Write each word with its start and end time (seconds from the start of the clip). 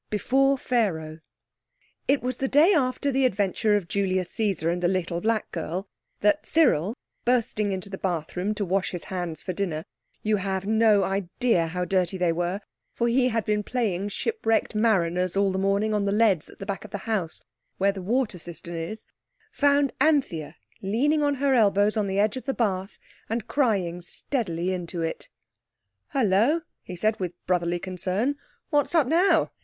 BEFORE 0.09 0.57
PHARAOH 0.57 1.19
It 2.07 2.23
was 2.23 2.37
the 2.37 2.47
day 2.47 2.73
after 2.73 3.11
the 3.11 3.23
adventure 3.23 3.75
of 3.75 3.87
Julius 3.87 4.31
Caesar 4.31 4.71
and 4.71 4.81
the 4.81 4.87
Little 4.87 5.21
Black 5.21 5.51
Girl 5.51 5.87
that 6.21 6.43
Cyril, 6.47 6.95
bursting 7.23 7.71
into 7.71 7.87
the 7.87 7.99
bathroom 7.99 8.55
to 8.55 8.65
wash 8.65 8.89
his 8.89 9.03
hands 9.13 9.43
for 9.43 9.53
dinner 9.53 9.83
(you 10.23 10.37
have 10.37 10.65
no 10.65 11.03
idea 11.03 11.67
how 11.67 11.85
dirty 11.85 12.17
they 12.17 12.31
were, 12.33 12.61
for 12.95 13.07
he 13.07 13.29
had 13.29 13.45
been 13.45 13.61
playing 13.61 14.09
shipwrecked 14.09 14.73
mariners 14.73 15.37
all 15.37 15.51
the 15.51 15.59
morning 15.59 15.93
on 15.93 16.05
the 16.05 16.11
leads 16.11 16.49
at 16.49 16.57
the 16.57 16.65
back 16.65 16.83
of 16.83 16.89
the 16.89 17.05
house, 17.05 17.43
where 17.77 17.91
the 17.91 18.01
water 18.01 18.39
cistern 18.39 18.73
is), 18.73 19.05
found 19.51 19.93
Anthea 20.01 20.55
leaning 20.81 21.21
her 21.35 21.53
elbows 21.53 21.95
on 21.95 22.07
the 22.07 22.17
edge 22.17 22.37
of 22.37 22.45
the 22.45 22.55
bath, 22.55 22.97
and 23.29 23.45
crying 23.47 24.01
steadily 24.01 24.73
into 24.73 25.03
it. 25.03 25.29
"Hullo!" 26.13 26.61
he 26.81 26.95
said, 26.95 27.19
with 27.19 27.33
brotherly 27.45 27.77
concern, 27.77 28.37
"what's 28.71 28.95
up 28.95 29.05
now? 29.05 29.51